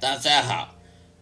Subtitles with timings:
[0.00, 0.74] 大家好，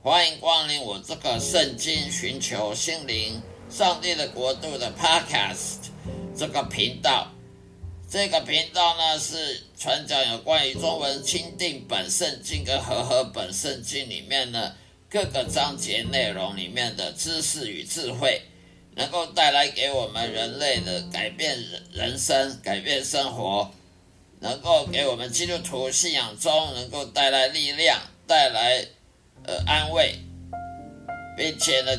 [0.04, 5.88] 欢迎光临我这个圣经，寻求心灵上帝的国度的 Podcast
[6.37, 7.26] 这个频道。
[8.08, 14.76] 这个频道呢是传讲有关于中文钦定本圣经跟和合本圣经里面的
[15.10, 18.42] 各个章节内容里面的知识与智慧，
[18.95, 23.73] 能够带来给我们人类的改变人人生、改变生活，
[24.38, 28.87] 能够给我们基督徒信仰中能够带来力量、带来
[29.46, 30.14] 呃安慰，
[31.34, 31.91] 并且呢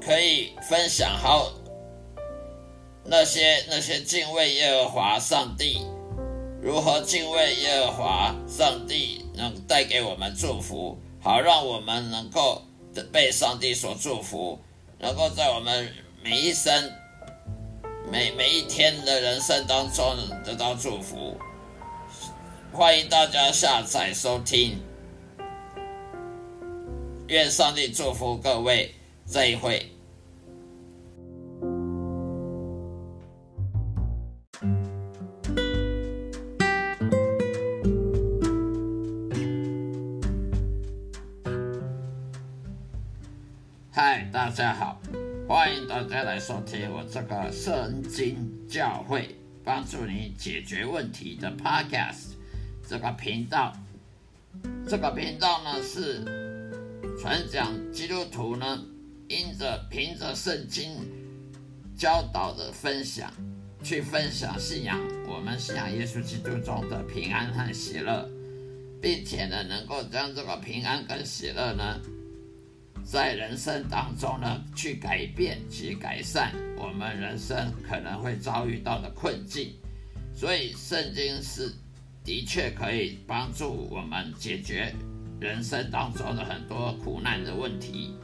[0.00, 1.50] 可以分享好。
[3.02, 5.80] 那些那些敬畏耶和华上帝，
[6.60, 12.62] 如何敬畏耶和华上帝，能带给我们祝福，好让我们能够
[13.10, 14.60] 被上帝所祝福，
[14.98, 15.90] 能够在我们
[16.22, 16.92] 每一生、
[18.12, 20.14] 每每一天的人生当中
[20.44, 21.38] 得到祝福。
[22.72, 24.78] 欢迎大家下载收听，
[27.30, 28.92] 愿上帝祝福各位，
[29.24, 29.88] 再会。
[43.92, 45.00] 嗨，大家好，
[45.46, 52.32] 欢迎大家来收听我这个圣经教会帮助你解决问题的 Podcast
[52.88, 53.72] 这个频道。
[54.88, 56.49] 这个频道呢是
[57.18, 58.84] 传讲基督徒呢，
[59.28, 60.92] 因着凭着圣经
[61.96, 63.32] 教导的分享，
[63.82, 68.28] 去分享信仰，我们信仰耶稣基督中的平安和喜乐，
[69.00, 72.00] 并且呢，能够将这个平安跟喜乐呢。
[73.04, 79.74] 在人生当中呢，去改变及改善我们人生可能会遭遇到的困境，
[80.34, 81.72] 所以圣经是
[82.22, 84.94] 的确可以帮助我们解决
[85.40, 88.14] 人生当中的很多苦难的问题。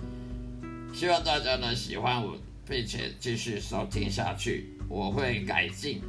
[0.93, 2.37] 希望大家呢喜欢我，
[2.69, 4.77] 并且继续收听下去。
[4.88, 6.00] 我会改进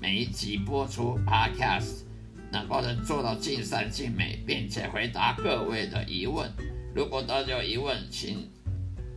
[0.00, 2.02] 每一集播出 Podcast，
[2.50, 6.50] 能够能做到尽善尽美，并且回答各位的疑问。
[6.94, 8.48] 如果大家有疑问，请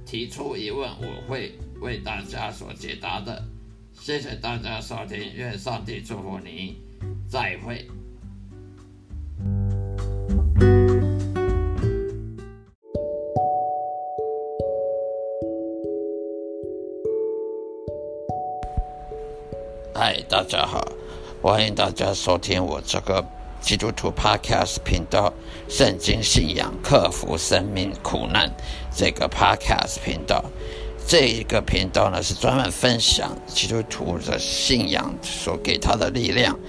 [0.06, 3.44] 提出疑问，我会为大家所解答的。
[3.94, 6.78] 谢谢大家收听，愿上帝祝福你，
[7.28, 7.88] 再会。
[20.36, 20.86] 大家好，
[21.42, 23.26] 欢迎大家收听我这个。
[23.62, 25.34] 基督徒 Podcast 频道，
[25.70, 28.54] 圣经信仰克服生命苦难
[28.94, 30.44] 这个 Podcast 频道，
[31.08, 36.60] 这一个频道呢是专门分享基督徒的信仰所给他的力量，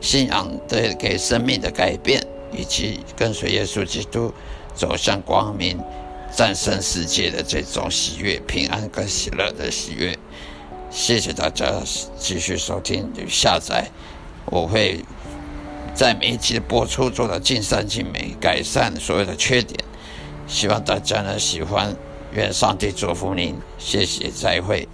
[0.00, 4.32] 信仰对给生命的改变，以及跟随耶稣基督
[4.74, 5.78] 走向光明、
[6.34, 10.18] 战胜世界的这种喜悦、平安跟喜乐的喜悦。
[10.90, 11.82] 谢谢大家
[12.18, 13.88] 继续收听与下载，
[14.46, 15.04] 我会。
[15.92, 19.78] 在每一期的播出做到尽善尽美，改善所有的缺点。
[20.46, 21.94] 希望大家呢喜欢，
[22.32, 24.88] 愿上帝祝福您，谢谢，再会。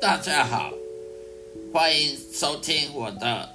[0.00, 0.70] 大家好，
[1.72, 3.48] 欢迎收听我的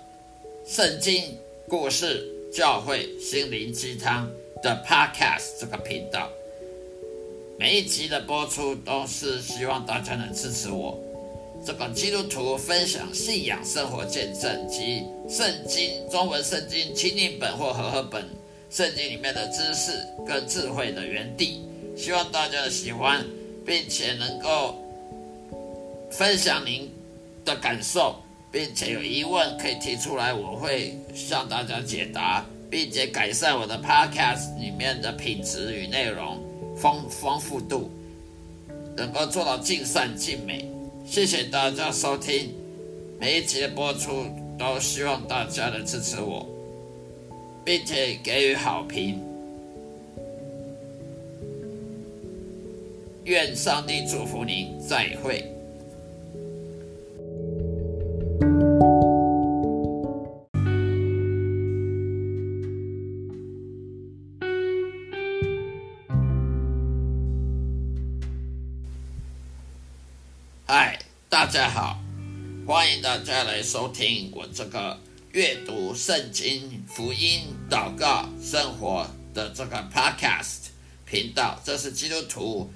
[0.67, 1.37] 圣经
[1.67, 4.27] 故事教会心灵鸡汤。
[4.63, 6.27] 的 Podcast 这个频道，
[7.59, 10.99] 每一集的播出都是希望大家能支持我
[11.63, 18.25] 这个基督徒分享信仰生活见证及圣经中文圣经清定本或和合本
[18.71, 19.91] 圣经里面的知识
[20.27, 21.61] 跟智慧的原地，
[21.95, 23.23] 希望大家喜欢，
[23.63, 24.75] 并且能够
[26.09, 26.91] 分享您
[27.43, 28.15] 的感受，
[28.55, 32.45] 并且有疑问可以提出来，我会向大家解答。
[32.67, 36.39] 并且改善我的 Podcast 里面的品质与内容
[36.75, 37.89] 丰丰富度，
[38.97, 40.69] 能够做到尽善尽美。
[41.05, 42.53] 谢谢大家收听，
[43.19, 44.25] 每一集的播出
[44.57, 46.45] 都希望大家的支持我，
[47.63, 49.21] 并且给予好评。
[53.25, 55.54] 愿上帝祝福您，再会。
[70.67, 70.97] 嗨，
[71.29, 72.01] 大家好，
[72.65, 74.99] 欢迎大家来收听我这个
[75.31, 80.69] 阅读圣经、福音、祷告、生活的这个 Podcast
[81.05, 81.61] 频道。
[81.63, 82.73] 这是基督徒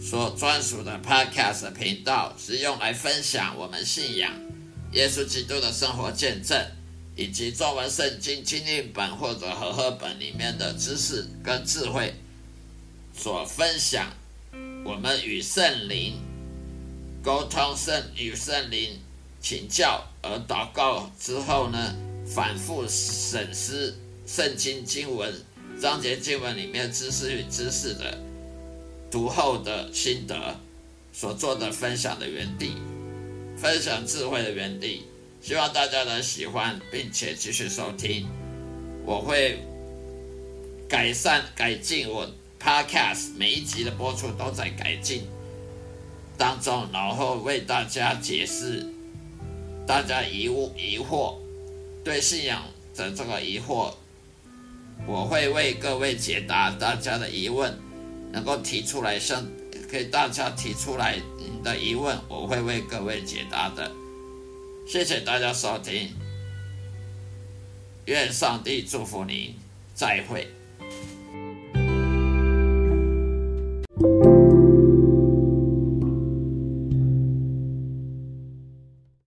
[0.00, 4.32] 所专属的 Podcast 频道，是用来分享我们信仰
[4.92, 6.58] 耶稣基督的生活见证，
[7.14, 12.14] 以及中文圣经精印本或者和合本里面的知识跟智慧
[13.14, 14.10] 所分享。
[14.82, 16.14] 我们与圣灵
[17.22, 19.00] 沟通，圣与圣灵
[19.40, 21.94] 请教而祷告之后呢，
[22.26, 23.94] 反复审视
[24.26, 25.34] 圣经经文
[25.80, 28.18] 章节经文里面知识与知识的
[29.10, 30.56] 读后的心得，
[31.12, 32.76] 所做的分享的原地，
[33.56, 35.04] 分享智慧的原地，
[35.42, 38.28] 希望大家能喜欢，并且继续收听。
[39.04, 39.58] 我会
[40.88, 42.28] 改善改进我。
[42.58, 45.22] Podcast 每一集的播出都在改进
[46.38, 48.86] 当中，然后为大家解释
[49.86, 50.44] 大家疑
[50.76, 51.34] 疑惑，
[52.04, 52.62] 对信仰
[52.94, 53.94] 的这个疑惑，
[55.06, 57.76] 我会为各位解答大家的疑问，
[58.32, 59.46] 能够提出来向
[59.90, 63.90] 给大家提出来你的疑问，我会为各位解答的。
[64.86, 66.10] 谢谢大家收听，
[68.04, 69.54] 愿上帝祝福您，
[69.94, 70.46] 再会。